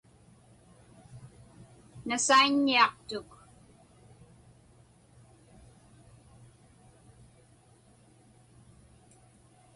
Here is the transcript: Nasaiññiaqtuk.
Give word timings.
Nasaiññiaqtuk. 2.07 3.29